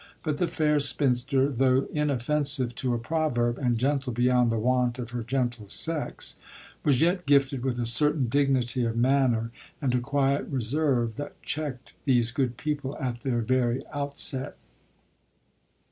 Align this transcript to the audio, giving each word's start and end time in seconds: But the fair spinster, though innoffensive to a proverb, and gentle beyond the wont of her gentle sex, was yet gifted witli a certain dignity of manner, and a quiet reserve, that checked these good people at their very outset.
But 0.23 0.37
the 0.37 0.47
fair 0.47 0.79
spinster, 0.79 1.47
though 1.47 1.83
innoffensive 1.93 2.73
to 2.73 2.95
a 2.95 2.97
proverb, 2.97 3.59
and 3.59 3.77
gentle 3.77 4.11
beyond 4.11 4.51
the 4.51 4.57
wont 4.57 4.97
of 4.97 5.11
her 5.11 5.21
gentle 5.21 5.69
sex, 5.69 6.37
was 6.83 7.01
yet 7.01 7.27
gifted 7.27 7.61
witli 7.61 7.81
a 7.81 7.85
certain 7.85 8.27
dignity 8.27 8.83
of 8.83 8.95
manner, 8.97 9.51
and 9.79 9.93
a 9.93 9.99
quiet 9.99 10.47
reserve, 10.49 11.17
that 11.17 11.39
checked 11.43 11.93
these 12.05 12.31
good 12.31 12.57
people 12.57 12.97
at 12.97 13.19
their 13.19 13.41
very 13.41 13.83
outset. 13.93 14.57